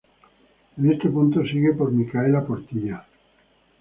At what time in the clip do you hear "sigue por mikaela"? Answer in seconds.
1.43-2.43